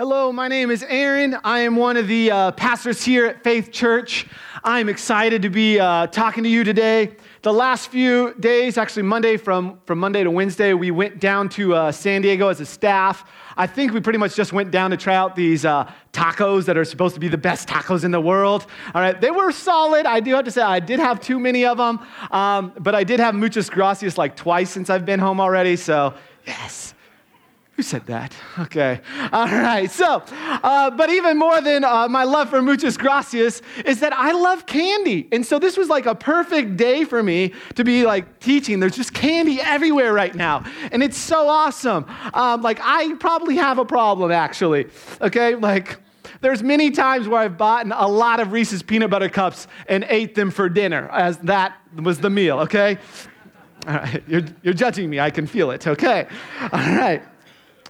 [0.00, 1.36] Hello, my name is Aaron.
[1.44, 4.26] I am one of the uh, pastors here at Faith Church.
[4.64, 7.16] I'm excited to be uh, talking to you today.
[7.42, 11.74] The last few days, actually Monday from, from Monday to Wednesday, we went down to
[11.74, 13.30] uh, San Diego as a staff.
[13.58, 16.78] I think we pretty much just went down to try out these uh, tacos that
[16.78, 18.64] are supposed to be the best tacos in the world.
[18.94, 20.06] All right, they were solid.
[20.06, 23.04] I do have to say, I did have too many of them, um, but I
[23.04, 25.76] did have muchas gracias like twice since I've been home already.
[25.76, 26.14] So,
[26.46, 26.94] yes.
[27.80, 28.34] Who said that?
[28.58, 29.00] Okay.
[29.32, 29.90] All right.
[29.90, 34.32] So, uh, but even more than uh, my love for muchas gracias is that I
[34.32, 35.26] love candy.
[35.32, 38.80] And so this was like a perfect day for me to be like teaching.
[38.80, 40.62] There's just candy everywhere right now.
[40.92, 42.04] And it's so awesome.
[42.34, 44.88] Um, like, I probably have a problem actually.
[45.22, 45.54] Okay.
[45.54, 46.00] Like,
[46.42, 50.34] there's many times where I've bought a lot of Reese's peanut butter cups and ate
[50.34, 52.98] them for dinner, as that was the meal, okay?
[53.86, 55.18] All right, you're, you're judging me.
[55.18, 56.26] I can feel it, okay?
[56.60, 57.22] All right.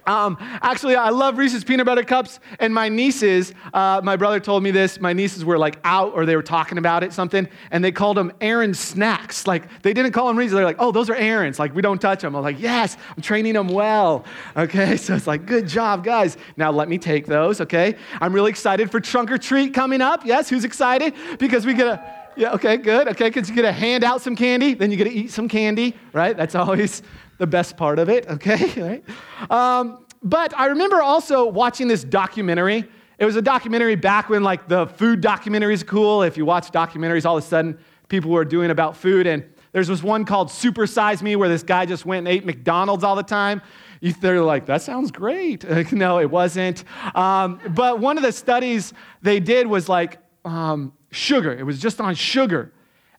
[0.07, 4.63] Um, actually, I love Reese's peanut butter cups, and my nieces, uh, my brother told
[4.63, 7.83] me this, my nieces were like out or they were talking about it, something, and
[7.83, 9.45] they called them Aaron's snacks.
[9.45, 11.59] Like, they didn't call them Reese's, they're like, oh, those are Aaron's.
[11.59, 12.35] Like, we don't touch them.
[12.35, 14.25] I'm like, yes, I'm training them well.
[14.57, 16.37] Okay, so it's like, good job, guys.
[16.57, 17.95] Now let me take those, okay?
[18.19, 20.25] I'm really excited for trunk or treat coming up.
[20.25, 21.13] Yes, who's excited?
[21.37, 23.07] Because we get a, yeah, okay, good.
[23.09, 25.47] Okay, because you get to hand out some candy, then you get to eat some
[25.47, 26.35] candy, right?
[26.35, 27.01] That's always
[27.41, 28.71] the best part of it, okay?
[28.79, 29.03] right?
[29.49, 32.87] Um, but I remember also watching this documentary.
[33.17, 36.21] It was a documentary back when like the food documentaries cool.
[36.21, 39.25] If you watch documentaries, all of a sudden people were doing about food.
[39.25, 42.45] And there's this one called Super Size Me where this guy just went and ate
[42.45, 43.63] McDonald's all the time.
[44.01, 45.63] You, they're like, that sounds great.
[45.91, 46.83] no, it wasn't.
[47.15, 51.51] Um, but one of the studies they did was like um, sugar.
[51.51, 52.71] It was just on sugar.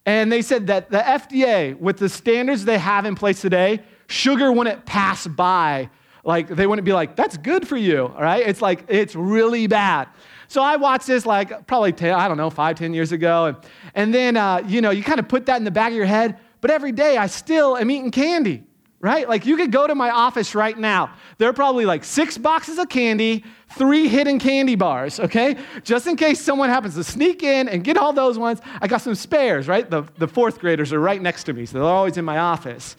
[0.05, 4.52] And they said that the FDA, with the standards they have in place today, sugar
[4.52, 5.91] wouldn't pass by.
[6.24, 8.46] Like, they wouldn't be like, that's good for you, all right?
[8.46, 10.08] It's like, it's really bad.
[10.46, 13.46] So I watched this like probably, 10, I don't know, five, ten years ago.
[13.46, 13.56] And,
[13.94, 16.06] and then, uh, you know, you kind of put that in the back of your
[16.06, 16.38] head.
[16.60, 18.62] But every day I still am eating candy,
[19.00, 19.28] right?
[19.28, 21.14] Like you could go to my office right now.
[21.38, 25.56] There are probably like six boxes of candy, three hidden candy bars, okay?
[25.82, 28.60] Just in case someone happens to sneak in and get all those ones.
[28.81, 29.91] I got some spares, right?
[29.91, 32.94] The, the fourth graders are right next to me, so they're always in my office.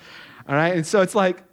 [0.47, 0.75] All right?
[0.75, 1.43] And so it's like,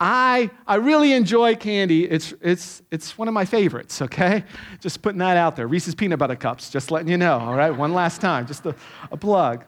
[0.00, 2.04] I, I really enjoy candy.
[2.04, 4.44] It's, it's, it's one of my favorites, okay?
[4.80, 5.66] Just putting that out there.
[5.66, 7.70] Reese's Peanut Butter Cups, just letting you know, all right?
[7.70, 8.74] One last time, just a,
[9.12, 9.64] a plug.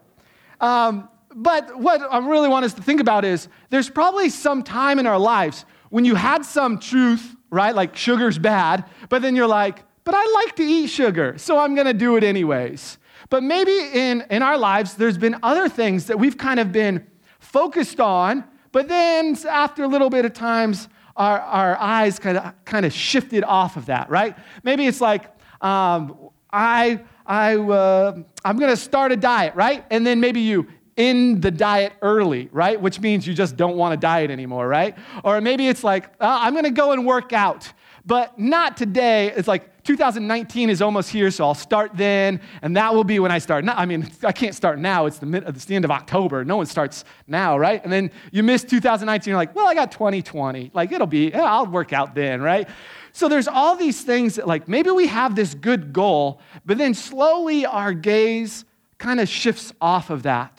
[0.60, 4.98] Um, but what I really want us to think about is there's probably some time
[4.98, 7.75] in our lives when you had some truth, right?
[7.75, 11.75] Like sugar's bad, but then you're like, but I like to eat sugar, so I'm
[11.75, 12.98] gonna do it anyways.
[13.28, 17.06] But maybe in, in our lives, there's been other things that we've kind of been
[17.46, 22.52] focused on, but then after a little bit of times, our, our eyes kind of,
[22.64, 24.36] kind of shifted off of that, right?
[24.62, 25.24] Maybe it's like,
[25.62, 29.84] um, I, I, uh, I'm going to start a diet, right?
[29.90, 32.80] And then maybe you end the diet early, right?
[32.80, 34.96] Which means you just don't want to diet anymore, right?
[35.24, 37.72] Or maybe it's like, uh, I'm going to go and work out,
[38.06, 39.33] but not today.
[39.33, 43.31] It's like, 2019 is almost here, so I'll start then, and that will be when
[43.31, 43.65] I start.
[43.65, 45.06] Now, I mean, I can't start now.
[45.06, 46.44] It's the, mid, it's the end of October.
[46.44, 47.83] No one starts now, right?
[47.83, 49.31] And then you miss 2019.
[49.31, 50.71] You're like, well, I got 2020.
[50.75, 52.69] Like, it'll be, yeah, I'll work out then, right?
[53.12, 56.94] So there's all these things that, like, maybe we have this good goal, but then
[56.94, 58.65] slowly our gaze
[58.99, 60.59] kind of shifts off of that,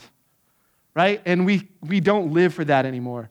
[0.96, 1.22] right?
[1.26, 3.30] And we, we don't live for that anymore.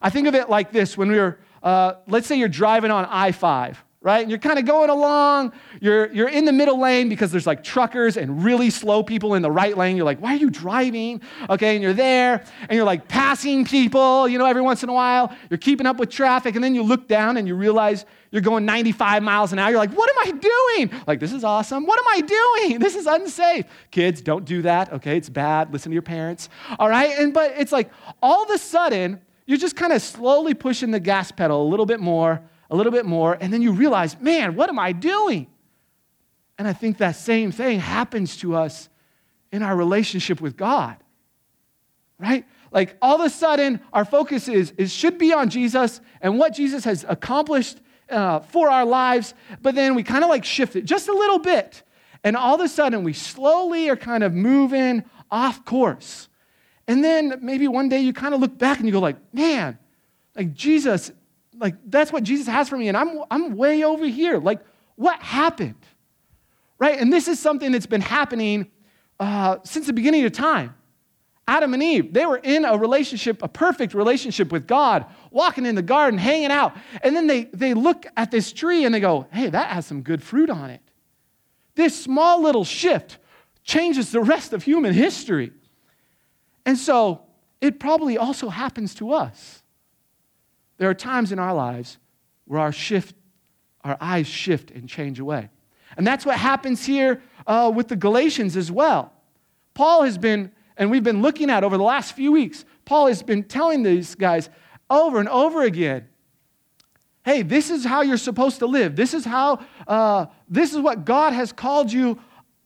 [0.00, 3.06] I think of it like this when we were, uh, let's say you're driving on
[3.06, 4.20] I 5 right?
[4.20, 5.52] And you're kind of going along.
[5.80, 9.42] You're, you're in the middle lane because there's like truckers and really slow people in
[9.42, 9.96] the right lane.
[9.96, 11.20] You're like, why are you driving?
[11.50, 14.92] Okay, and you're there and you're like passing people, you know, every once in a
[14.92, 15.34] while.
[15.50, 16.54] You're keeping up with traffic.
[16.54, 19.70] And then you look down and you realize you're going 95 miles an hour.
[19.70, 21.02] You're like, what am I doing?
[21.06, 21.84] Like, this is awesome.
[21.84, 22.78] What am I doing?
[22.88, 23.66] This is unsafe.
[23.90, 24.92] Kids, don't do that.
[24.94, 25.72] Okay, it's bad.
[25.72, 26.48] Listen to your parents.
[26.78, 27.10] All right?
[27.18, 27.90] And but it's like
[28.22, 31.86] all of a sudden, you're just kind of slowly pushing the gas pedal a little
[31.86, 35.46] bit more a little bit more, and then you realize, man, what am I doing?
[36.58, 38.88] And I think that same thing happens to us
[39.52, 40.96] in our relationship with God,
[42.18, 42.44] right?
[42.70, 46.52] Like all of a sudden, our focus is, is should be on Jesus and what
[46.52, 47.80] Jesus has accomplished
[48.10, 49.32] uh, for our lives,
[49.62, 51.82] but then we kind of like shift it just a little bit.
[52.24, 56.27] And all of a sudden, we slowly are kind of moving off course.
[56.88, 59.78] And then maybe one day you kind of look back and you go like, man,
[60.34, 61.12] like Jesus
[61.58, 64.38] like that's what Jesus has for me, and I'm I'm way over here.
[64.38, 64.60] Like,
[64.96, 65.74] what happened?
[66.78, 66.98] Right?
[66.98, 68.70] And this is something that's been happening
[69.18, 70.74] uh, since the beginning of time.
[71.48, 75.74] Adam and Eve, they were in a relationship, a perfect relationship with God, walking in
[75.74, 76.76] the garden, hanging out.
[77.02, 80.02] And then they, they look at this tree and they go, hey, that has some
[80.02, 80.82] good fruit on it.
[81.74, 83.16] This small little shift
[83.64, 85.52] changes the rest of human history.
[86.68, 87.22] And so
[87.62, 89.62] it probably also happens to us.
[90.76, 91.96] There are times in our lives
[92.44, 93.16] where our shift,
[93.84, 95.48] our eyes shift and change away.
[95.96, 99.14] And that's what happens here uh, with the Galatians as well.
[99.72, 103.22] Paul has been and we've been looking at over the last few weeks, Paul has
[103.22, 104.50] been telling these guys
[104.90, 106.06] over and over again
[107.24, 108.94] hey, this is how you're supposed to live.
[108.94, 112.18] This is how, uh, this is what God has called you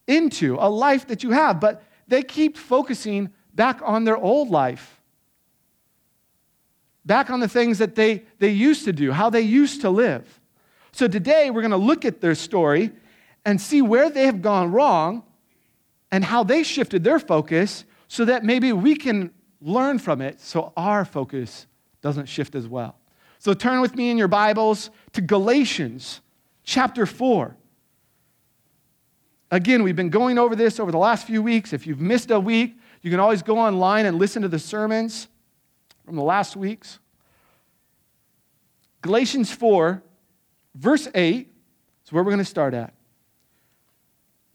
[0.09, 1.61] into, a life that you have.
[1.61, 5.01] But they keep focusing back on their old life,
[7.05, 10.41] back on the things that they, they used to do, how they used to live.
[10.93, 12.91] So today we're going to look at their story
[13.45, 15.25] and see where they have gone wrong
[16.11, 20.73] and how they shifted their focus so that maybe we can learn from it so
[20.77, 21.67] our focus
[22.03, 22.97] doesn't shift as well.
[23.39, 26.21] So turn with me in your Bibles to Galatians
[26.63, 27.57] chapter 4.
[29.51, 31.73] Again, we've been going over this over the last few weeks.
[31.73, 35.29] If you've missed a week, you can always go online and listen to the sermons
[36.07, 36.99] from the last weeks.
[39.03, 40.03] Galatians 4,
[40.77, 41.53] verse 8
[42.05, 42.95] is where we're going to start at.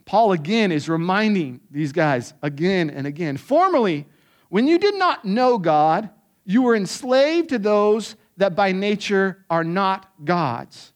[0.06, 3.36] Paul again is reminding these guys again and again.
[3.36, 4.08] Formerly,
[4.48, 6.10] when you did not know God,
[6.46, 10.94] you were enslaved to those that by nature are not God's.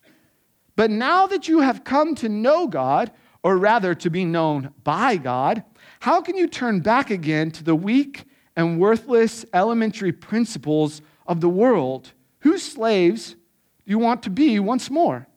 [0.78, 3.12] But now that you have come to know God,
[3.44, 5.64] or rather to be known by God,
[6.02, 8.24] how can you turn back again to the weak
[8.56, 13.38] and worthless elementary principles of the world, whose slaves do
[13.86, 15.28] you want to be once more?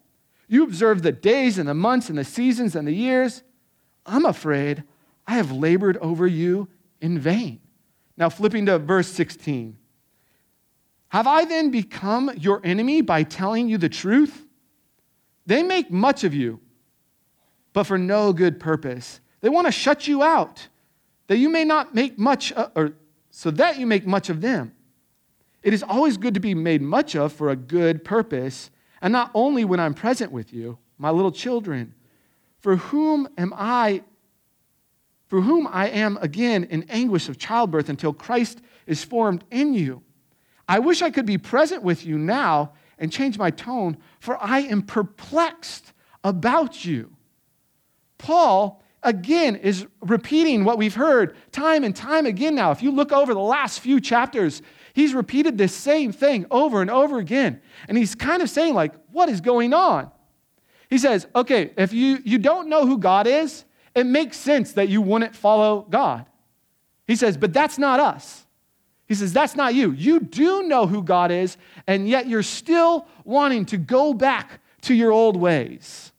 [0.48, 3.42] You observe the days and the months and the seasons and the years.
[4.06, 4.84] I'm afraid
[5.26, 6.68] I have labored over you
[6.98, 7.60] in vain.
[8.16, 9.76] Now, flipping to verse 16.
[11.08, 14.46] Have I then become your enemy by telling you the truth?
[15.44, 16.60] They make much of you,
[17.74, 19.20] but for no good purpose.
[19.44, 20.68] They want to shut you out,
[21.26, 22.94] that you may not make much, uh, or
[23.28, 24.72] so that you make much of them.
[25.62, 28.70] It is always good to be made much of for a good purpose,
[29.02, 31.92] and not only when I'm present with you, my little children
[32.60, 34.02] for whom am I
[35.26, 40.02] for whom I am again in anguish of childbirth until Christ is formed in you.
[40.66, 44.60] I wish I could be present with you now and change my tone, for I
[44.60, 45.92] am perplexed
[46.22, 47.14] about you.
[48.16, 52.70] Paul, again, is repeating what we've heard time and time again now.
[52.70, 54.62] If you look over the last few chapters,
[54.94, 57.60] he's repeated this same thing over and over again.
[57.88, 60.10] And he's kind of saying, like, what is going on?
[60.90, 63.64] He says, okay, if you, you don't know who God is,
[63.94, 66.26] it makes sense that you wouldn't follow God.
[67.06, 68.46] He says, but that's not us.
[69.06, 69.92] He says, that's not you.
[69.92, 74.94] You do know who God is, and yet you're still wanting to go back to
[74.94, 76.12] your old ways.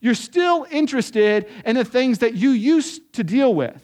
[0.00, 3.80] You're still interested in the things that you used to deal with.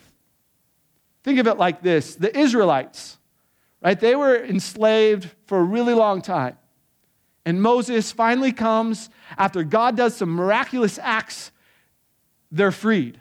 [1.23, 3.19] Think of it like this the Israelites,
[3.83, 3.99] right?
[3.99, 6.57] They were enslaved for a really long time.
[7.45, 11.53] And Moses finally comes after God does some miraculous acts,
[12.51, 13.21] they're freed.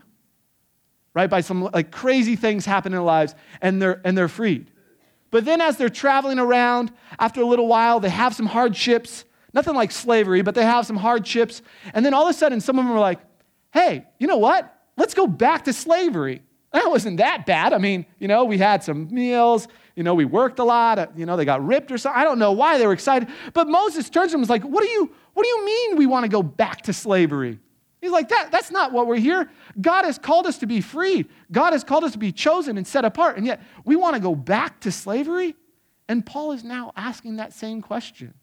[1.14, 1.30] Right?
[1.30, 4.72] By some like crazy things happen in their lives, and they're and they're freed.
[5.32, 9.26] But then as they're traveling around, after a little while, they have some hardships.
[9.56, 11.62] Nothing like slavery, but they have some hardships.
[11.94, 13.22] And then all of a sudden, some of them are like,
[13.74, 14.72] hey, you know what?
[14.98, 16.42] Let's go back to slavery.
[16.74, 17.72] That wasn't that bad.
[17.72, 21.08] I mean, you know, we had some meals, you know, we worked a lot, uh,
[21.16, 22.20] you know, they got ripped or something.
[22.20, 23.30] I don't know why they were excited.
[23.54, 25.96] But Moses turns to them and is like, what do you, what do you mean
[25.96, 27.60] we want to go back to slavery?
[28.02, 29.50] He's like, that, that's not what we're here.
[29.80, 31.26] God has called us to be free.
[31.50, 33.38] God has called us to be chosen and set apart.
[33.38, 35.56] And yet we want to go back to slavery?
[36.10, 38.34] And Paul is now asking that same question.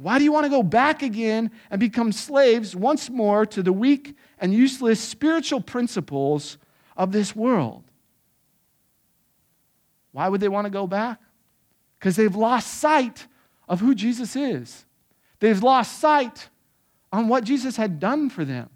[0.00, 3.72] Why do you want to go back again and become slaves once more to the
[3.72, 6.56] weak and useless spiritual principles
[6.96, 7.84] of this world?
[10.12, 11.20] Why would they want to go back?
[11.98, 13.26] Because they've lost sight
[13.68, 14.86] of who Jesus is.
[15.38, 16.48] They've lost sight
[17.12, 18.70] on what Jesus had done for them.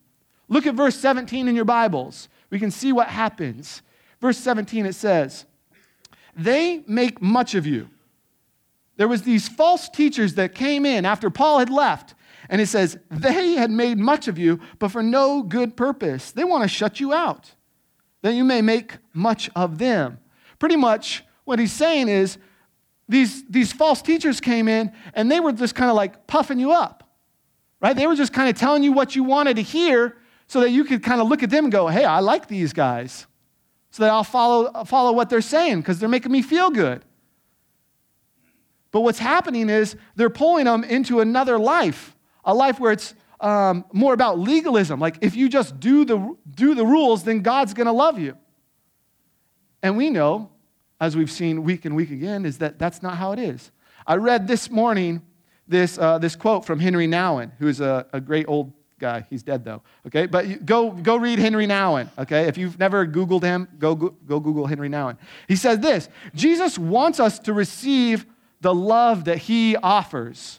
[0.48, 2.28] Look at verse 17 in your Bibles.
[2.50, 3.80] We can see what happens.
[4.20, 5.46] Verse 17 it says,
[6.36, 7.88] "They make much of you."
[8.96, 12.14] There was these false teachers that came in after Paul had left,
[12.48, 16.30] and it says, "They had made much of you, but for no good purpose.
[16.30, 17.54] They want to shut you out,
[18.22, 20.18] that you may make much of them."
[20.58, 22.38] Pretty much what he's saying is
[23.08, 26.72] these, these false teachers came in and they were just kind of like puffing you
[26.72, 27.04] up,
[27.80, 27.94] right?
[27.94, 30.84] They were just kind of telling you what you wanted to hear so that you
[30.84, 33.26] could kind of look at them and go, hey, I like these guys.
[33.94, 37.04] so that I'll follow, follow what they're saying because they're making me feel good.
[38.94, 43.84] But what's happening is they're pulling them into another life, a life where it's um,
[43.92, 45.00] more about legalism.
[45.00, 48.38] Like if you just do the, do the rules, then God's going to love you.
[49.82, 50.52] And we know,
[51.00, 53.72] as we've seen week and week again, is that that's not how it is.
[54.06, 55.22] I read this morning
[55.66, 59.26] this, uh, this quote from Henri Nouwen, who's a, a great old guy.
[59.28, 59.82] He's dead though.
[60.06, 62.08] Okay, but go go read Henri Nouwen.
[62.16, 65.16] Okay, if you've never Googled him, go go Google Henri Nouwen.
[65.48, 68.24] He says this: Jesus wants us to receive
[68.64, 70.58] the love that he offers.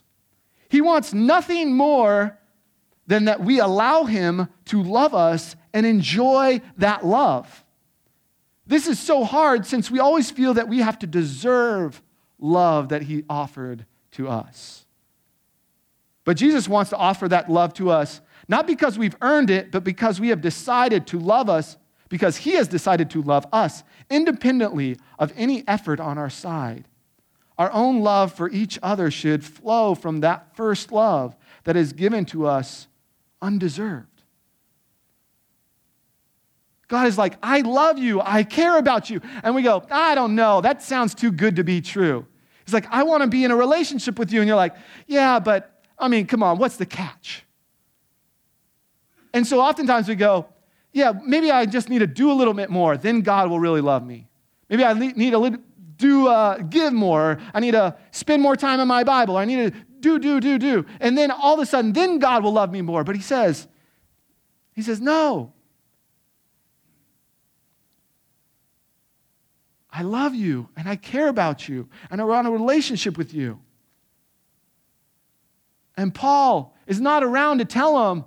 [0.69, 2.37] He wants nothing more
[3.07, 7.65] than that we allow him to love us and enjoy that love.
[8.67, 11.99] This is so hard since we always feel that we have to deserve
[12.37, 14.85] love that he offered to us.
[16.25, 19.83] But Jesus wants to offer that love to us, not because we've earned it, but
[19.83, 21.75] because we have decided to love us,
[22.09, 26.87] because he has decided to love us independently of any effort on our side.
[27.57, 32.25] Our own love for each other should flow from that first love that is given
[32.25, 32.87] to us
[33.41, 34.07] undeserved.
[36.87, 38.21] God is like, I love you.
[38.21, 39.21] I care about you.
[39.43, 40.61] And we go, I don't know.
[40.61, 42.27] That sounds too good to be true.
[42.65, 44.41] He's like, I want to be in a relationship with you.
[44.41, 44.75] And you're like,
[45.07, 47.43] yeah, but I mean, come on, what's the catch?
[49.33, 50.47] And so oftentimes we go,
[50.93, 52.97] yeah, maybe I just need to do a little bit more.
[52.97, 54.27] Then God will really love me.
[54.69, 55.61] Maybe I need to
[55.97, 57.39] do, uh, give more.
[57.53, 59.37] I need to spend more time in my Bible.
[59.37, 60.85] I need to do, do, do, do.
[60.99, 63.03] And then all of a sudden, then God will love me more.
[63.03, 63.67] But he says,
[64.73, 65.53] he says, no.
[69.91, 73.61] I love you and I care about you and I want a relationship with you.
[75.95, 78.25] And Paul is not around to tell them,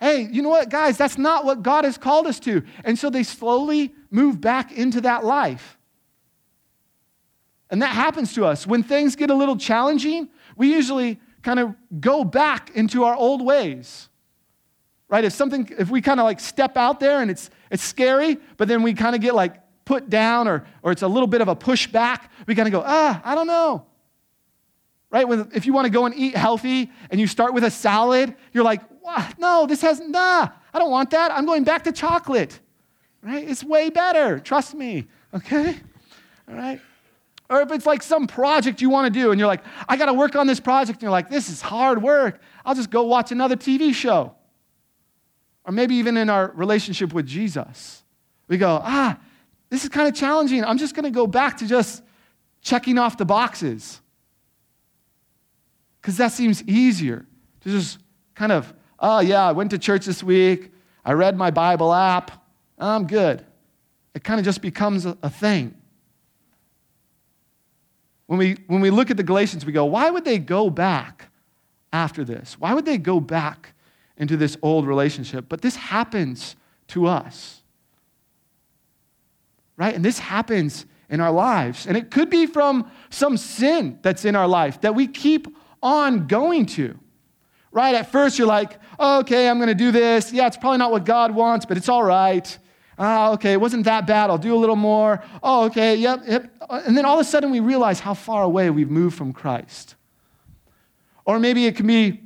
[0.00, 2.64] hey, you know what, guys, that's not what God has called us to.
[2.82, 5.78] And so they slowly move back into that life.
[7.72, 8.66] And that happens to us.
[8.66, 13.42] When things get a little challenging, we usually kind of go back into our old
[13.44, 14.10] ways.
[15.08, 15.24] Right?
[15.24, 18.68] If something, if we kind of like step out there and it's it's scary, but
[18.68, 21.48] then we kind of get like put down or, or it's a little bit of
[21.48, 23.86] a pushback, we kind of go, ah, I don't know.
[25.10, 25.26] Right?
[25.54, 28.64] If you want to go and eat healthy and you start with a salad, you're
[28.64, 28.82] like,
[29.38, 31.32] no, this has, nah, I don't want that.
[31.32, 32.60] I'm going back to chocolate.
[33.22, 33.48] Right?
[33.48, 34.40] It's way better.
[34.40, 35.06] Trust me.
[35.34, 35.76] Okay?
[36.48, 36.80] All right?
[37.52, 40.06] Or if it's like some project you want to do and you're like, I got
[40.06, 42.40] to work on this project, and you're like, this is hard work.
[42.64, 44.34] I'll just go watch another TV show.
[45.66, 48.04] Or maybe even in our relationship with Jesus,
[48.48, 49.18] we go, ah,
[49.68, 50.64] this is kind of challenging.
[50.64, 52.02] I'm just going to go back to just
[52.62, 54.00] checking off the boxes.
[56.00, 57.26] Because that seems easier
[57.60, 57.98] to just
[58.34, 60.72] kind of, oh, yeah, I went to church this week.
[61.04, 62.30] I read my Bible app.
[62.78, 63.44] I'm good.
[64.14, 65.74] It kind of just becomes a, a thing.
[68.26, 71.28] When we, when we look at the Galatians, we go, why would they go back
[71.92, 72.56] after this?
[72.58, 73.74] Why would they go back
[74.16, 75.46] into this old relationship?
[75.48, 76.56] But this happens
[76.88, 77.62] to us.
[79.76, 79.94] Right?
[79.94, 81.86] And this happens in our lives.
[81.86, 85.46] And it could be from some sin that's in our life that we keep
[85.82, 86.98] on going to.
[87.70, 87.94] Right?
[87.94, 90.32] At first, you're like, okay, I'm going to do this.
[90.32, 92.58] Yeah, it's probably not what God wants, but it's all right.
[92.98, 94.30] Ah, okay, it wasn't that bad.
[94.30, 95.22] I'll do a little more.
[95.42, 96.50] Oh, okay, yep, yep.
[96.70, 99.96] And then all of a sudden we realize how far away we've moved from Christ.
[101.24, 102.20] Or maybe it can be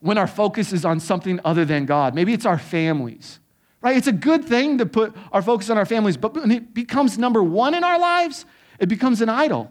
[0.00, 2.14] when our focus is on something other than God.
[2.14, 3.40] Maybe it's our families,
[3.80, 3.96] right?
[3.96, 7.18] It's a good thing to put our focus on our families, but when it becomes
[7.18, 8.46] number one in our lives,
[8.78, 9.70] it becomes an idol.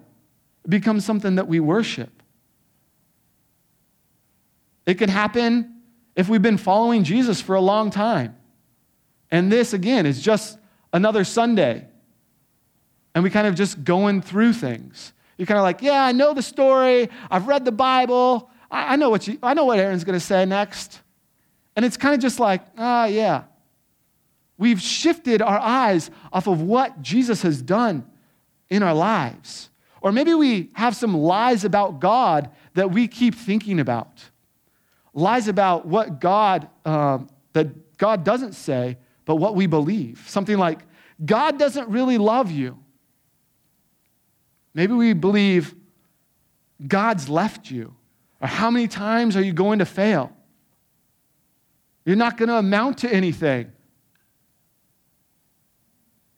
[0.64, 2.22] It becomes something that we worship.
[4.86, 5.82] It can happen
[6.16, 8.36] if we've been following Jesus for a long time.
[9.32, 10.58] And this, again, is just
[10.94, 11.88] another Sunday.
[13.14, 15.14] And we kind of just going through things.
[15.38, 17.10] You're kind of like, yeah, I know the story.
[17.30, 18.50] I've read the Bible.
[18.72, 21.02] I, I know what you, I know what Aaron's going to say next.
[21.76, 23.44] And it's kind of just like, ah, yeah.
[24.58, 28.06] We've shifted our eyes off of what Jesus has done
[28.70, 29.70] in our lives.
[30.02, 34.24] Or maybe we have some lies about God that we keep thinking about.
[35.14, 40.24] Lies about what God, um, that God doesn't say, but what we believe.
[40.28, 40.80] Something like,
[41.24, 42.78] God doesn't really love you.
[44.74, 45.74] Maybe we believe
[46.86, 47.96] God's left you.
[48.42, 50.32] Or how many times are you going to fail?
[52.06, 53.72] You're not going to amount to anything.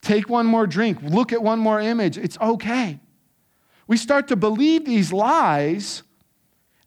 [0.02, 2.18] Take one more drink, look at one more image.
[2.18, 3.00] It's okay.
[3.88, 6.04] We start to believe these lies,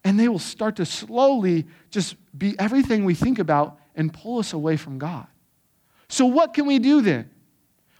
[0.03, 4.53] and they will start to slowly just be everything we think about and pull us
[4.53, 5.27] away from God.
[6.11, 7.29] So, what can we do then?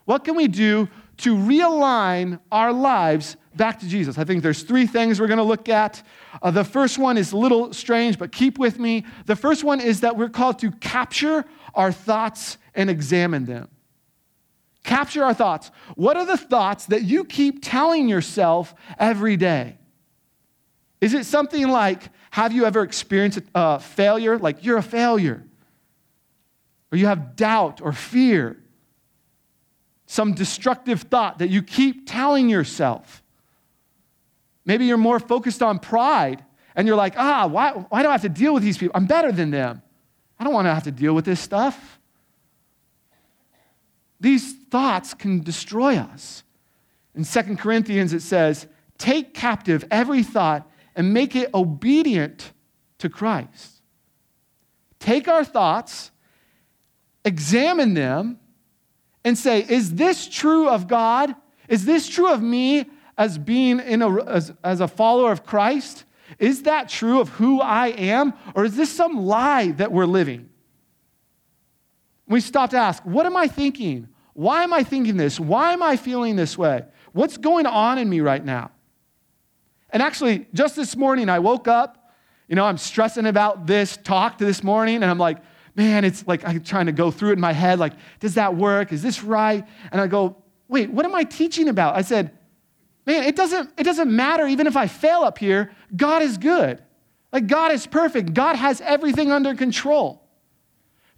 [0.04, 4.18] What can we do to realign our lives back to Jesus?
[4.18, 6.04] I think there's three things we're going to look at.
[6.42, 9.06] Uh, the first one is a little strange, but keep with me.
[9.28, 13.70] The first one is that we're called to capture our thoughts and examine them.
[14.84, 15.72] Capture our thoughts.
[15.96, 19.78] What are the thoughts that you keep telling yourself every day?
[21.00, 24.38] Is it something like, have you ever experienced a failure?
[24.38, 25.46] Like, you're a failure.
[26.92, 28.62] Or you have doubt or fear.
[30.06, 33.24] Some destructive thought that you keep telling yourself.
[34.66, 36.44] Maybe you're more focused on pride
[36.76, 38.92] and you're like, ah, why, why do I have to deal with these people?
[38.96, 39.82] I'm better than them.
[40.40, 42.00] I don't want to have to deal with this stuff.
[44.20, 46.44] These thoughts can destroy us.
[47.16, 48.68] In 2 Corinthians, it says,
[48.98, 52.54] Take captive every thought and make it obedient
[53.00, 53.82] to Christ.
[55.00, 56.12] Take our thoughts,
[57.24, 58.40] examine them,
[59.24, 61.36] and say, Is this true of God?
[61.68, 62.86] Is this true of me
[63.18, 66.06] as being in a, as, as a follower of Christ?
[66.40, 68.34] Is that true of who I am?
[68.56, 70.50] Or is this some lie that we're living?
[72.28, 74.08] We stop to ask, What am I thinking?
[74.34, 75.40] Why am I thinking this?
[75.40, 76.86] Why am I feeling this way?
[77.12, 78.72] What's going on in me right now?
[79.90, 82.14] And actually, just this morning, I woke up,
[82.48, 85.40] you know, I'm stressing about this talk this morning, and I'm like,
[85.76, 88.56] man, it's like I'm trying to go through it in my head, like, does that
[88.56, 88.92] work?
[88.92, 89.66] Is this right?
[89.92, 90.38] And I go,
[90.68, 91.96] wait, what am I teaching about?
[91.96, 92.38] I said,
[93.06, 96.82] man, it doesn't, it doesn't matter even if I fail up here, God is good.
[97.32, 98.34] Like, God is perfect.
[98.34, 100.22] God has everything under control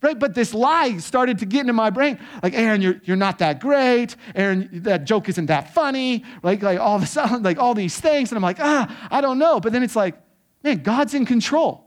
[0.04, 0.20] right?
[0.20, 2.20] But this lie started to get into my brain.
[2.44, 4.16] Like, Aaron, you're, you're not that great.
[4.36, 6.26] Aaron, that joke isn't that funny.
[6.44, 8.30] Like, like all of a sudden, like all these things.
[8.30, 9.60] And I'm like, ah, I don't know.
[9.60, 10.16] But then it's like,
[10.62, 11.86] man, God's in control.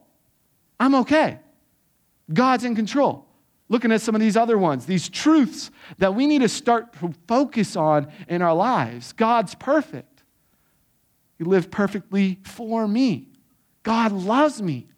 [0.80, 1.38] I'm okay.
[2.32, 3.26] God's in control.
[3.68, 7.12] Looking at some of these other ones, these truths that we need to start to
[7.26, 9.12] focus on in our lives.
[9.12, 10.22] God's perfect.
[11.36, 13.28] He lived perfectly for me.
[13.82, 14.88] God loves me.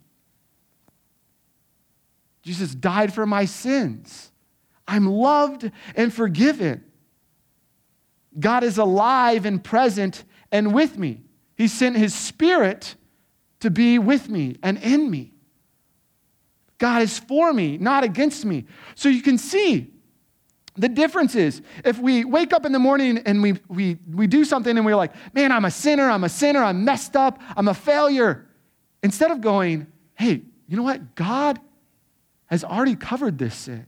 [2.43, 4.31] Jesus died for my sins.
[4.87, 6.83] I'm loved and forgiven.
[8.39, 11.23] God is alive and present and with me.
[11.55, 12.95] He sent His Spirit
[13.59, 15.33] to be with me and in me.
[16.79, 18.65] God is for me, not against me.
[18.95, 19.91] So you can see
[20.75, 24.45] the difference is if we wake up in the morning and we, we, we do
[24.45, 27.67] something and we're like, man, I'm a sinner, I'm a sinner, I'm messed up, I'm
[27.67, 28.47] a failure.
[29.03, 31.15] Instead of going, hey, you know what?
[31.15, 31.59] God
[32.45, 33.85] has already covered this sin.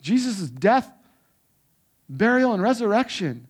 [0.00, 0.90] Jesus' death,
[2.08, 3.48] burial, and resurrection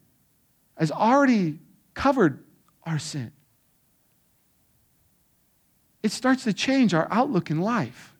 [0.78, 1.58] has already
[1.92, 2.42] covered
[2.84, 3.32] our sin.
[6.02, 8.11] It starts to change our outlook in life.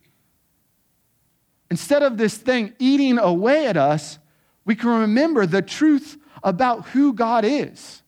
[1.73, 4.19] Instead of this thing eating away at us,
[4.67, 8.03] we can remember the truth about who God is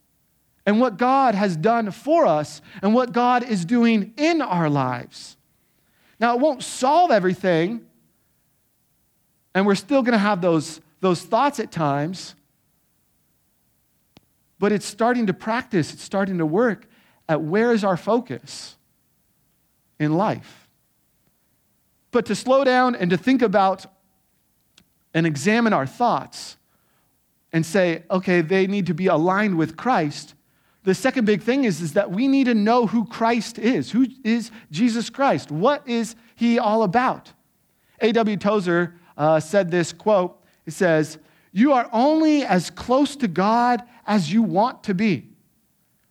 [0.66, 5.38] and what God has done for us and what God is doing in our lives.
[6.20, 7.87] Now, it won't solve everything,
[9.55, 12.35] and we're still going to have those, those thoughts at times.
[14.59, 16.87] But it's starting to practice, it's starting to work
[17.31, 18.77] at where is our focus
[19.98, 20.63] in life.
[22.14, 23.87] But to slow down and to think about
[25.14, 26.57] and examine our thoughts
[27.53, 30.35] and say, okay, they need to be aligned with Christ.
[30.85, 33.90] The second big thing is, is that we need to know who Christ is.
[33.90, 35.50] Who is Jesus Christ?
[35.50, 37.33] What is he all about?
[38.00, 38.37] A.W.
[38.37, 40.40] Tozer uh, said this quote.
[40.66, 41.18] It says,
[41.50, 45.31] You are only as close to God as you want to be.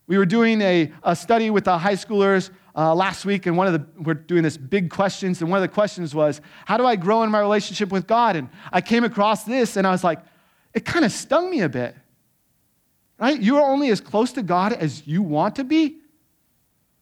[0.08, 3.68] We were doing a, a study with the high schoolers uh, last week, and one
[3.68, 6.86] of the, we're doing this big questions, and one of the questions was, How do
[6.86, 8.36] I grow in my relationship with God?
[8.36, 10.20] And I came across this, and I was like,
[10.74, 11.96] It kind of stung me a bit.
[13.20, 13.40] Right?
[13.40, 15.98] You are only as close to God as you want to be.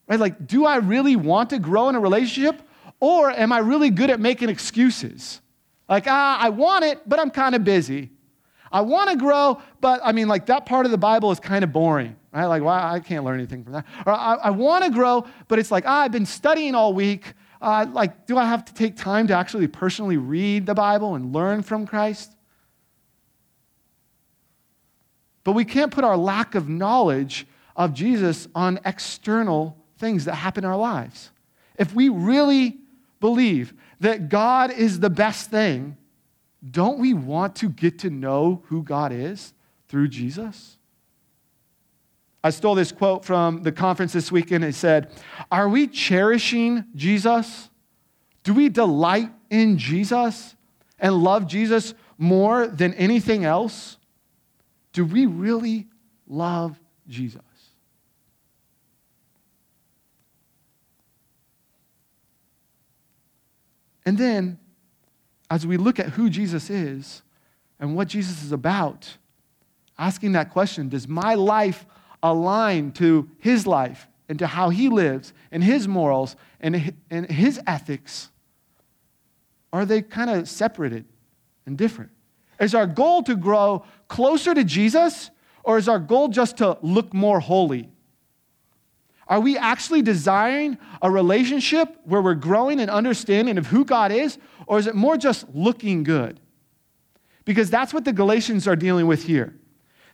[0.07, 0.19] Right?
[0.19, 2.62] Like, do I really want to grow in a relationship?
[2.99, 5.41] Or am I really good at making excuses?
[5.89, 8.12] Like, ah, I want it, but I'm kind of busy.
[8.71, 11.63] I want to grow, but I mean, like that part of the Bible is kind
[11.63, 12.46] of boring, right?
[12.46, 13.86] Like, well, I can't learn anything from that.
[14.06, 17.34] Or I, I want to grow, but it's like, ah, I've been studying all week.
[17.62, 21.34] Uh, like, do I have to take time to actually personally read the Bible and
[21.34, 22.36] learn from Christ?
[25.44, 30.63] But we can't put our lack of knowledge of Jesus on external things that happen
[30.63, 31.32] in our lives.
[31.78, 32.78] If we really
[33.20, 35.98] believe that God is the best thing,
[36.70, 39.54] don't we want to get to know who God is
[39.88, 40.78] through Jesus?
[42.43, 44.63] I stole this quote from the conference this weekend.
[44.63, 45.12] It said,
[45.51, 47.69] Are we cherishing Jesus?
[48.43, 50.56] Do we delight in Jesus
[50.97, 53.97] and love Jesus more than anything else?
[54.93, 55.88] Do we really
[56.27, 57.41] love Jesus?
[64.04, 64.58] And then,
[65.49, 67.21] as we look at who Jesus is
[67.80, 69.17] and what Jesus is about,
[69.99, 71.86] asking that question Does my life
[72.23, 77.60] align to his life and to how he lives and his morals and, and his
[77.67, 78.29] ethics?
[79.73, 81.05] Are they kind of separated
[81.65, 82.12] and different?
[82.60, 85.31] Is our goal to grow closer to Jesus,
[85.63, 87.89] or is our goal just to look more holy?
[89.27, 94.38] Are we actually desiring a relationship where we're growing and understanding of who God is,
[94.67, 96.39] or is it more just looking good?
[97.45, 99.55] Because that's what the Galatians are dealing with here.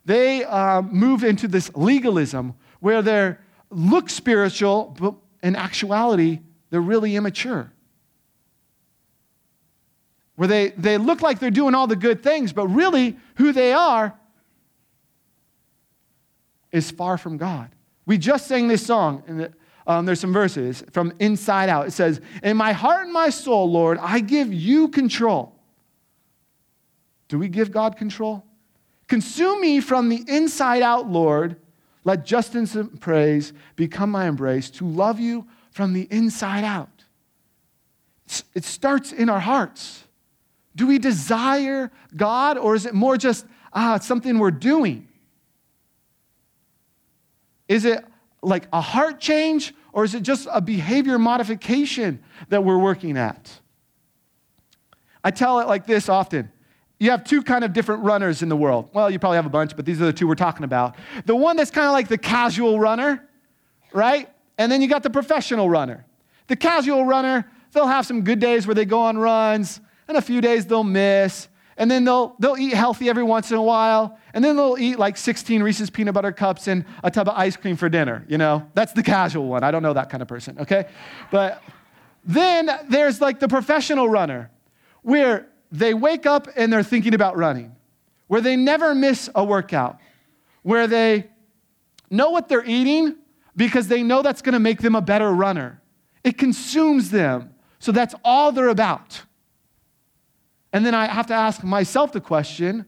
[0.08, 3.36] They uh, move into this legalism where they
[3.70, 6.39] look spiritual, but in actuality,
[6.70, 7.72] they're really immature
[10.38, 13.74] where they, they look like they're doing all the good things, but really who they
[13.74, 14.17] are
[16.72, 17.72] is far from God.
[18.06, 19.54] We just sang this song, and
[19.88, 21.88] um, there's some verses from Inside Out.
[21.88, 25.56] It says, In my heart and my soul, Lord, I give you control.
[27.30, 28.46] Do we give God control?
[29.08, 31.56] Consume me from the inside out, Lord.
[32.04, 36.89] Let justice and praise become my embrace to love you from the inside out.
[38.54, 40.04] It starts in our hearts.
[40.76, 45.08] Do we desire God, or is it more just ah, it's something we're doing?
[47.67, 48.04] Is it
[48.41, 53.60] like a heart change, or is it just a behavior modification that we're working at?
[55.24, 56.52] I tell it like this often.
[57.00, 58.90] You have two kind of different runners in the world.
[58.94, 60.96] Well, you probably have a bunch, but these are the two we're talking about.
[61.26, 63.28] The one that's kind of like the casual runner,
[63.94, 64.30] right?
[64.58, 66.06] And then you got the professional runner.
[66.48, 70.22] The casual runner, they'll have some good days where they go on runs, and a
[70.22, 74.18] few days they'll miss, and then they'll, they'll eat healthy every once in a while,
[74.34, 77.56] and then they'll eat like 16 Reese's peanut butter cups and a tub of ice
[77.56, 78.68] cream for dinner, you know?
[78.74, 79.64] That's the casual one.
[79.64, 80.88] I don't know that kind of person, okay?
[81.30, 81.62] But
[82.26, 84.50] then there's like the professional runner
[85.04, 87.76] where they wake up and they're thinking about running,
[88.28, 89.98] where they never miss a workout,
[90.64, 91.28] where they
[92.10, 93.16] know what they're eating
[93.56, 95.82] because they know that's going to make them a better runner.
[96.24, 97.54] It consumes them.
[97.80, 99.22] So that's all they're about.
[100.74, 102.86] And then I have to ask myself the question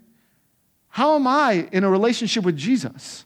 [0.91, 3.25] how am I in a relationship with Jesus?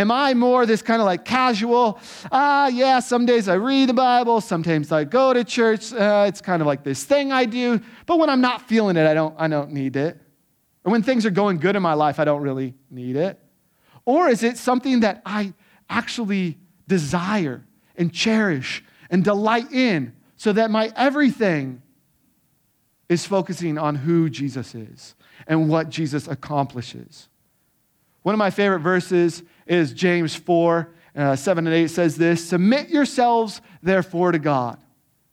[0.00, 2.00] Am I more this kind of like casual,
[2.32, 6.40] ah, yeah, some days I read the Bible, sometimes I go to church, uh, it's
[6.40, 9.34] kind of like this thing I do, but when I'm not feeling it, I don't,
[9.38, 10.18] I don't need it.
[10.86, 13.38] Or when things are going good in my life, I don't really need it.
[14.06, 15.52] Or is it something that I
[15.90, 16.56] actually
[16.88, 17.62] desire
[17.94, 21.82] and cherish and delight in so that my everything
[23.10, 25.14] is focusing on who Jesus is
[25.46, 27.28] and what Jesus accomplishes.
[28.22, 32.90] One of my favorite verses is James 4 uh, 7 and 8 says this Submit
[32.90, 34.78] yourselves, therefore, to God.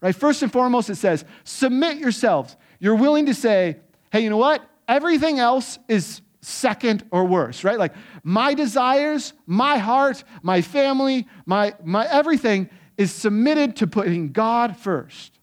[0.02, 0.15] Right?
[0.15, 2.56] First and foremost, it says, Submit yourselves.
[2.80, 3.78] You're willing to say,
[4.12, 4.67] hey, you know what?
[4.88, 7.80] Everything else is second or worse, right?
[7.80, 14.78] Like my desires, my heart, my family, my, my everything is submitted to putting God
[14.78, 15.39] first.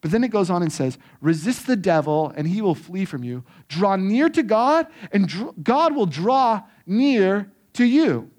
[0.00, 3.24] But then it goes on and says, resist the devil and he will flee from
[3.24, 3.42] you.
[3.68, 8.30] Draw near to God and God will draw near to you.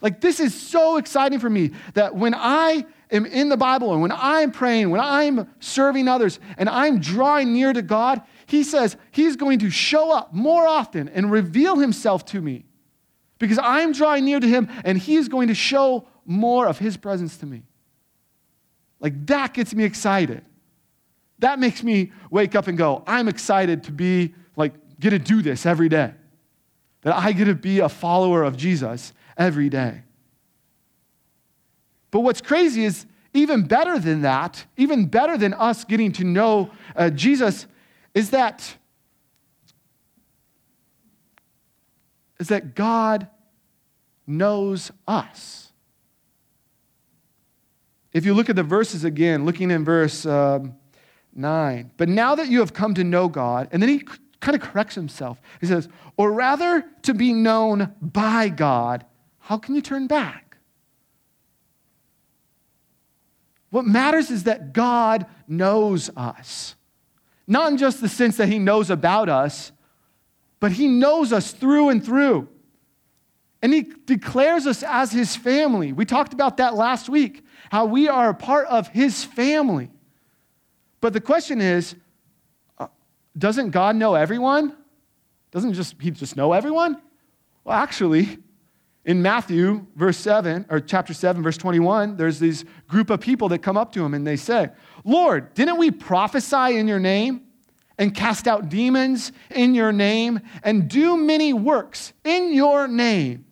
[0.00, 4.00] Like, this is so exciting for me that when I am in the Bible and
[4.00, 8.96] when I'm praying, when I'm serving others and I'm drawing near to God, He says
[9.10, 12.64] He's going to show up more often and reveal Himself to me
[13.38, 17.36] because I'm drawing near to Him and He's going to show more of His presence
[17.38, 17.62] to me.
[19.00, 20.44] Like that gets me excited.
[21.40, 25.42] That makes me wake up and go, I'm excited to be like, get to do
[25.42, 26.12] this every day.
[27.02, 30.02] That I get to be a follower of Jesus every day.
[32.10, 36.70] But what's crazy is, even better than that, even better than us getting to know
[36.94, 37.66] uh, Jesus,
[38.12, 38.76] is that,
[42.38, 43.28] is that God
[44.26, 45.72] knows us.
[48.12, 50.74] If you look at the verses again, looking in verse um,
[51.34, 54.02] 9, but now that you have come to know God, and then he
[54.40, 55.40] kind of corrects himself.
[55.60, 59.04] He says, or rather to be known by God,
[59.50, 60.58] how can you turn back?
[63.70, 66.76] What matters is that God knows us.
[67.48, 69.72] Not in just the sense that he knows about us,
[70.60, 72.48] but he knows us through and through.
[73.60, 75.92] And he declares us as his family.
[75.92, 79.90] We talked about that last week how we are a part of his family.
[81.00, 81.96] But the question is
[82.78, 82.86] uh,
[83.36, 84.76] doesn't God know everyone?
[85.50, 87.02] Doesn't just he just know everyone?
[87.64, 88.38] Well, actually,
[89.10, 93.58] in Matthew, verse 7, or chapter 7, verse 21, there's this group of people that
[93.58, 94.70] come up to him and they say,
[95.04, 97.42] Lord, didn't we prophesy in your name
[97.98, 103.46] and cast out demons in your name and do many works in your name?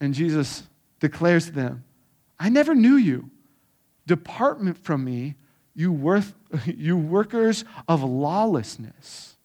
[0.00, 0.62] And Jesus
[0.98, 1.84] declares to them,
[2.40, 3.30] I never knew you.
[4.06, 5.34] Depart from me,
[5.74, 6.32] you, worth,
[6.64, 9.36] you workers of lawlessness.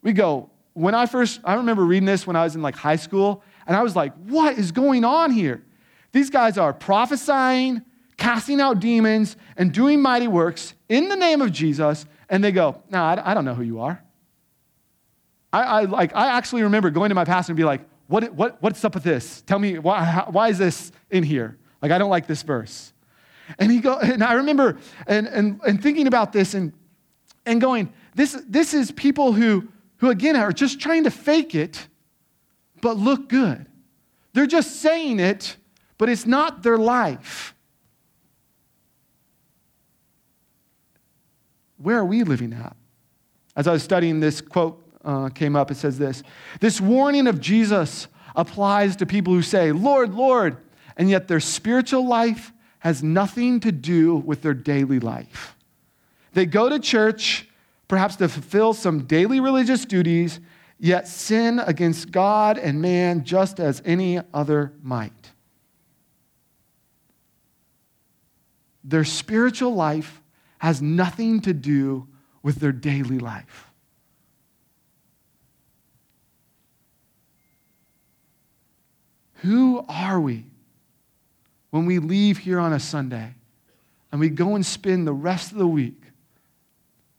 [0.00, 2.96] We go, when I first, I remember reading this when I was in like high
[2.96, 5.64] school, and I was like, what is going on here?
[6.12, 7.82] These guys are prophesying,
[8.16, 12.82] casting out demons, and doing mighty works in the name of Jesus, and they go,
[12.90, 14.02] no, I, I don't know who you are.
[15.52, 18.60] I, I, like, I actually remember going to my pastor and be like, what, what,
[18.62, 19.42] what's up with this?
[19.42, 21.58] Tell me, why, how, why is this in here?
[21.80, 22.92] Like, I don't like this verse.
[23.58, 26.72] And he go, and I remember and, and, and thinking about this and,
[27.44, 29.68] and going, this, this is people who,
[30.02, 31.86] who, again, are just trying to fake it,
[32.80, 33.64] but look good.
[34.32, 35.56] They're just saying it,
[35.96, 37.54] but it's not their life.
[41.76, 42.74] Where are we living at?
[43.54, 46.24] As I was studying this quote uh, came up, it says this
[46.58, 50.56] This warning of Jesus applies to people who say, Lord, Lord,
[50.96, 55.56] and yet their spiritual life has nothing to do with their daily life.
[56.32, 57.46] They go to church,
[57.92, 60.40] perhaps to fulfill some daily religious duties,
[60.78, 65.32] yet sin against God and man just as any other might.
[68.82, 70.22] Their spiritual life
[70.60, 72.08] has nothing to do
[72.42, 73.70] with their daily life.
[79.42, 80.46] Who are we
[81.68, 83.34] when we leave here on a Sunday
[84.10, 86.02] and we go and spend the rest of the week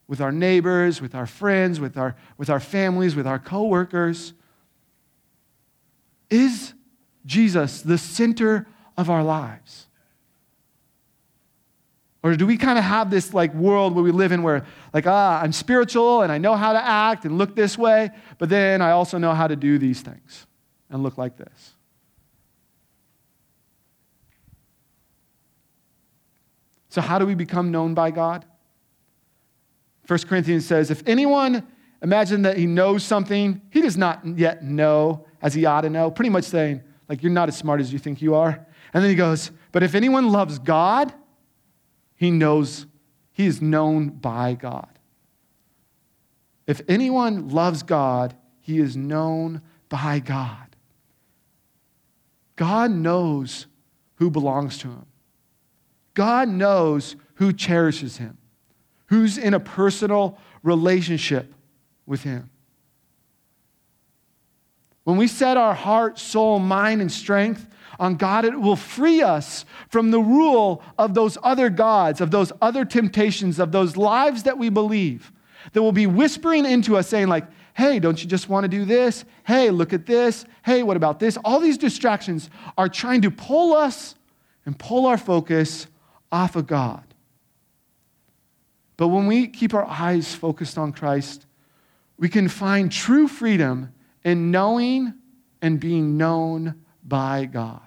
[0.08, 4.34] with our neighbors, with our friends, with our, with our families, with our coworkers?
[6.30, 6.74] Is
[7.26, 9.88] Jesus the center of our lives?
[12.24, 15.06] Or do we kind of have this like world where we live in where like
[15.06, 18.82] ah I'm spiritual and I know how to act and look this way, but then
[18.82, 20.48] I also know how to do these things
[20.90, 21.74] and look like this?
[26.88, 28.46] So, how do we become known by God?
[30.08, 31.66] 1 Corinthians says, If anyone
[32.02, 36.12] imagine that he knows something, he does not yet know as he ought to know.
[36.12, 38.66] Pretty much saying, like, you're not as smart as you think you are.
[38.94, 41.14] And then he goes, But if anyone loves God,
[42.16, 42.86] he knows,
[43.32, 44.88] he is known by God.
[46.68, 50.76] If anyone loves God, he is known by God.
[52.56, 53.68] God knows
[54.16, 55.06] who belongs to him.
[56.14, 58.38] God knows who cherishes him,
[59.14, 61.54] who's in a personal relationship
[62.08, 62.50] with him.
[65.04, 67.68] When we set our heart, soul, mind, and strength
[68.00, 72.52] on God, it will free us from the rule of those other gods, of those
[72.60, 75.32] other temptations, of those lives that we believe
[75.74, 77.46] that will be whispering into us, saying, like,
[77.76, 79.26] hey, don't you just want to do this?
[79.46, 80.44] Hey, look at this.
[80.66, 81.38] Hey, what about this?
[81.46, 82.50] All these distractions
[82.80, 84.16] are trying to pull us
[84.66, 85.86] and pull our focus
[86.32, 87.13] off of God.
[88.98, 91.46] But when we keep our eyes focused on Christ,
[92.18, 95.14] we can find true freedom in knowing
[95.62, 97.82] and being known by God.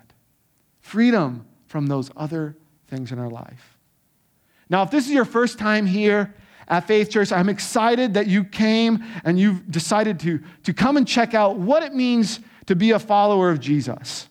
[0.80, 2.56] Freedom from those other
[2.88, 3.78] things in our life.
[4.68, 6.34] Now, if this is your first time here
[6.68, 11.06] at Faith Church, I'm excited that you came and you've decided to, to come and
[11.06, 14.28] check out what it means to be a follower of Jesus.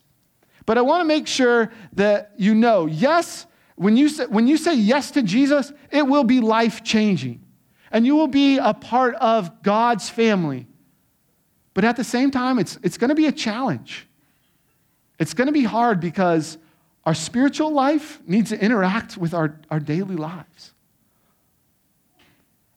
[0.66, 4.58] But I want to make sure that you know yes, when you, say, when you
[4.58, 7.42] say yes to Jesus, it will be life changing.
[7.92, 10.68] And you will be a part of God's family.
[11.74, 14.08] But at the same time, it's, it's going to be a challenge.
[15.20, 16.58] It's going to be hard because
[17.06, 20.74] our spiritual life needs to interact with our, our daily lives.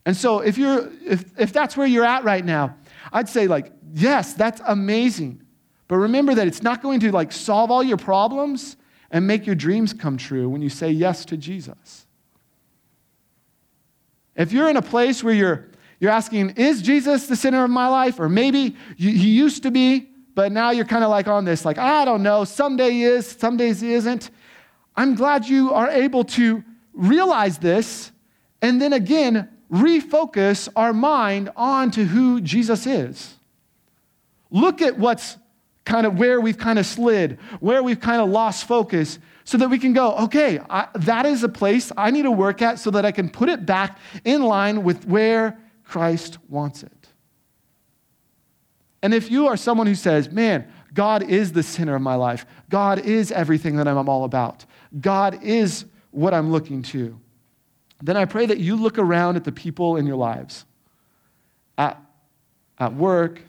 [0.04, 2.76] And so if you're if, if that's where you're at right now,
[3.12, 5.42] I'd say like, yes, that's amazing.
[5.86, 8.76] But remember that it's not going to like solve all your problems
[9.10, 12.06] and make your dreams come true when you say yes to Jesus.
[14.36, 15.68] If you're in a place where you're,
[15.98, 18.20] you're asking, is Jesus the center of my life?
[18.20, 21.78] Or maybe he used to be, but now you're kind of like on this, like,
[21.78, 24.30] I don't know, someday he is, some days he isn't.
[24.96, 28.12] I'm glad you are able to realize this
[28.62, 33.34] and then again refocus our mind on to who Jesus is.
[34.50, 35.36] Look at what's
[35.88, 39.70] kind of where we've kind of slid, where we've kind of lost focus, so that
[39.70, 42.90] we can go, okay, I, that is a place I need to work at so
[42.90, 46.92] that I can put it back in line with where Christ wants it.
[49.02, 52.44] And if you are someone who says, man, God is the center of my life,
[52.68, 54.66] God is everything that I'm all about,
[55.00, 57.18] God is what I'm looking to,
[58.02, 60.66] then I pray that you look around at the people in your lives,
[61.78, 61.98] at,
[62.78, 63.40] at work,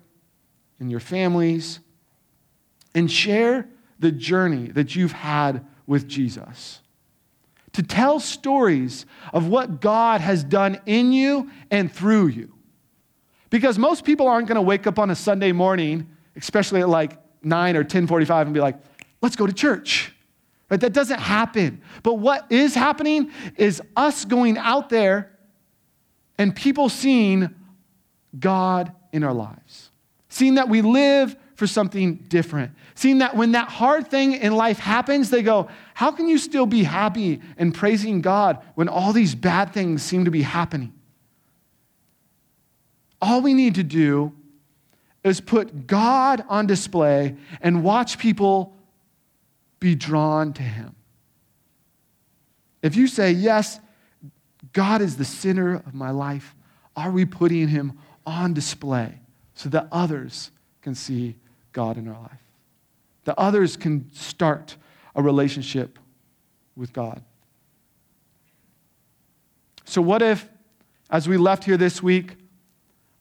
[0.80, 1.82] in your families,
[3.00, 3.66] and share
[4.00, 6.82] the journey that you've had with Jesus.
[7.74, 12.54] To tell stories of what God has done in you and through you.
[13.50, 17.18] Because most people aren't going to wake up on a Sunday morning, especially at like
[17.42, 18.78] 9 or 10:45 and be like,
[19.22, 20.14] "Let's go to church."
[20.70, 20.82] Right?
[20.82, 21.82] That doesn't happen.
[22.04, 25.32] But what is happening is us going out there
[26.38, 27.56] and people seeing
[28.38, 29.90] God in our lives.
[30.28, 32.72] Seeing that we live for something different.
[32.96, 36.66] Seeing that when that hard thing in life happens, they go, How can you still
[36.66, 40.94] be happy and praising God when all these bad things seem to be happening?
[43.22, 44.32] All we need to do
[45.26, 48.74] is put God on display and watch people
[49.82, 50.96] be drawn to Him.
[52.82, 53.82] If you say, Yes,
[54.72, 56.56] God is the center of my life,
[56.96, 59.20] are we putting Him on display
[59.56, 61.36] so that others can see
[61.72, 62.32] God in our life?
[63.26, 64.76] That others can start
[65.16, 66.00] a relationship
[66.76, 67.24] with God.
[69.86, 70.48] So, what if,
[71.10, 72.38] as we left here this week,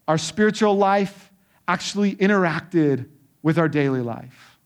[0.06, 1.30] our spiritual life
[1.68, 3.06] actually interacted
[3.42, 4.58] with our daily life.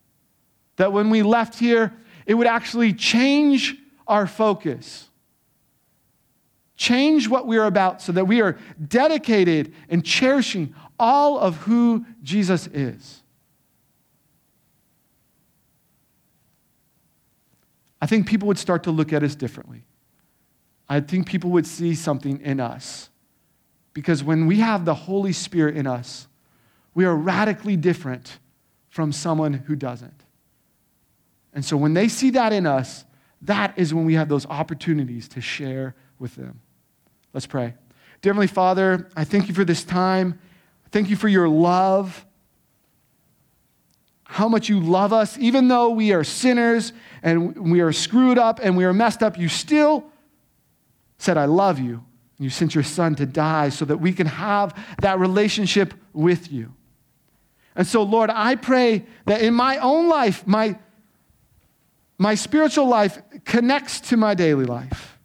[0.77, 1.93] That when we left here,
[2.25, 5.09] it would actually change our focus,
[6.77, 8.57] change what we are about so that we are
[8.89, 13.22] dedicated and cherishing all of who Jesus is.
[18.03, 19.85] I think people would start to look at us differently.
[20.89, 23.11] I think people would see something in us
[23.95, 26.27] because when we have the Holy Spirit in us,
[26.95, 28.41] we are radically different
[28.89, 30.25] from someone who doesn't.
[31.55, 33.05] And so when they see that in us,
[33.43, 36.61] that is when we have those opportunities to share with them.
[37.33, 37.75] Let's pray.
[38.21, 40.41] Dear Heavenly Father, I thank you for this time.
[40.91, 42.27] Thank you for your love.
[44.33, 48.61] How much you love us, even though we are sinners and we are screwed up
[48.63, 50.05] and we are messed up, you still
[51.19, 52.03] said, I love you.
[52.39, 56.73] You sent your son to die so that we can have that relationship with you.
[57.77, 60.79] And so, Lord, I pray that in my own life, my,
[62.17, 65.19] my spiritual life connects to my daily life.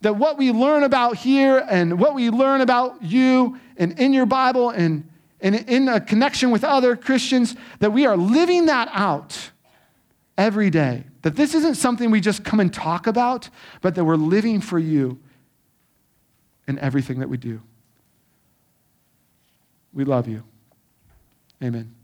[0.00, 4.24] That what we learn about here and what we learn about you and in your
[4.24, 5.09] Bible and,
[5.42, 9.50] and in a connection with other Christians, that we are living that out
[10.36, 11.04] every day.
[11.22, 13.50] That this isn't something we just come and talk about,
[13.80, 15.18] but that we're living for you
[16.66, 17.60] in everything that we do.
[19.92, 20.44] We love you.
[21.62, 21.94] Amen.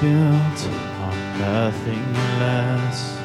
[0.00, 0.60] Built
[1.00, 3.16] on nothing less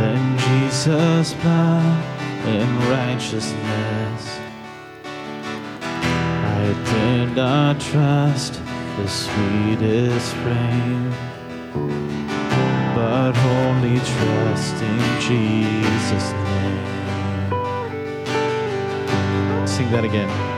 [0.00, 2.04] than Jesus' blood
[2.46, 4.40] and righteousness.
[5.82, 8.60] I did not trust
[8.96, 11.12] the sweetest frame,
[12.96, 16.86] but only trust in Jesus' name.
[19.66, 20.57] Sing that again